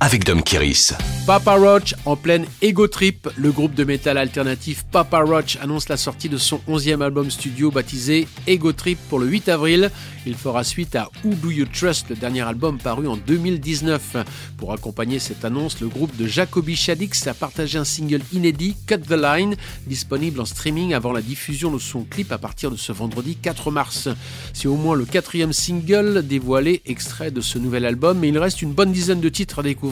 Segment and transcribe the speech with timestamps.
[0.00, 0.92] avec Dom Kiris.
[1.26, 5.96] Papa Roach en pleine ego trip, le groupe de métal alternatif Papa Roach annonce la
[5.96, 9.90] sortie de son 11e album studio baptisé Ego Trip pour le 8 avril.
[10.26, 14.16] Il fera suite à Who Do You Trust, le dernier album paru en 2019.
[14.58, 18.98] Pour accompagner cette annonce, le groupe de Jacoby Shaddix a partagé un single inédit, Cut
[18.98, 22.92] the Line, disponible en streaming avant la diffusion de son clip à partir de ce
[22.92, 24.08] vendredi 4 mars.
[24.52, 28.62] C'est au moins le quatrième single dévoilé extrait de ce nouvel album, mais il reste
[28.62, 29.85] une bonne dizaine de titres à découvrir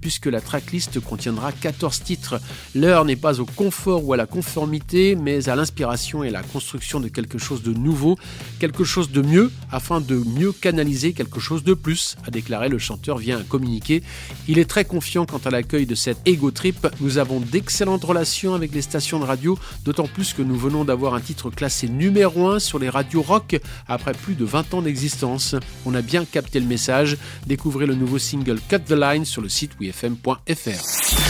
[0.00, 2.40] puisque la tracklist contiendra 14 titres.
[2.74, 7.00] L'heure n'est pas au confort ou à la conformité, mais à l'inspiration et la construction
[7.00, 8.18] de quelque chose de nouveau,
[8.58, 12.78] quelque chose de mieux, afin de mieux canaliser quelque chose de plus, a déclaré le
[12.78, 14.02] chanteur via un communiqué.
[14.48, 16.86] Il est très confiant quant à l'accueil de cette ego trip.
[17.00, 21.14] Nous avons d'excellentes relations avec les stations de radio, d'autant plus que nous venons d'avoir
[21.14, 25.54] un titre classé numéro 1 sur les radios rock après plus de 20 ans d'existence.
[25.86, 27.16] On a bien capté le message.
[27.46, 31.20] Découvrez le nouveau single Cut the Line sur le site wfm.fr.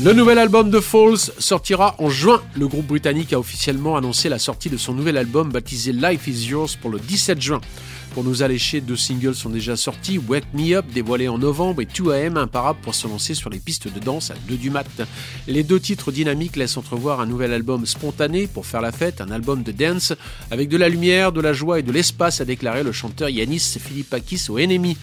[0.00, 2.40] Le nouvel album de Falls sortira en juin.
[2.56, 6.46] Le groupe britannique a officiellement annoncé la sortie de son nouvel album baptisé Life is
[6.46, 7.60] Yours pour le 17 juin.
[8.14, 11.84] Pour nous allécher, deux singles sont déjà sortis, Wake Me Up dévoilé en novembre et
[11.84, 14.86] 2AM imparable pour se lancer sur les pistes de danse à 2 du mat.
[15.46, 19.30] Les deux titres dynamiques laissent entrevoir un nouvel album spontané pour faire la fête, un
[19.30, 20.14] album de dance
[20.50, 23.78] avec de la lumière, de la joie et de l'espace a déclaré le chanteur Yanis
[23.80, 24.96] Philippakis au Enemy.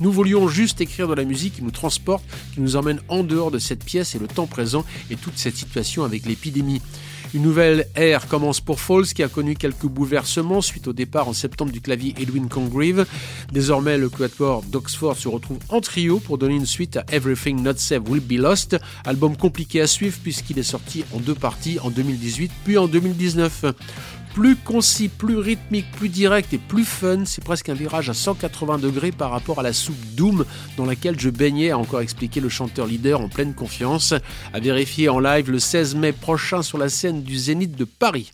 [0.00, 3.50] Nous voulions juste écrire de la musique qui nous transporte, qui nous emmène en dehors
[3.50, 6.80] de cette pièce et le temps présent et toute cette situation avec l'épidémie.
[7.34, 11.32] Une nouvelle ère commence pour Falls qui a connu quelques bouleversements suite au départ en
[11.32, 13.06] septembre du clavier Edwin Congreve.
[13.50, 17.76] Désormais, le quatuor d'Oxford se retrouve en trio pour donner une suite à Everything Not
[17.76, 18.76] Said Will Be Lost,
[19.06, 23.64] album compliqué à suivre puisqu'il est sorti en deux parties en 2018 puis en 2019
[24.34, 27.24] plus concis, plus rythmique, plus direct et plus fun.
[27.24, 30.44] C'est presque un virage à 180 degrés par rapport à la soupe Doom
[30.76, 34.14] dans laquelle je baignais, a encore expliqué le chanteur leader en pleine confiance.
[34.52, 38.30] À vérifier en live le 16 mai prochain sur la scène du Zénith de Paris.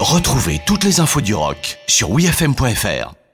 [0.00, 3.27] Retrouvez toutes les infos du rock sur wfm.fr.